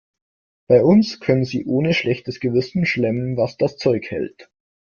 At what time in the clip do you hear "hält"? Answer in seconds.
4.09-4.49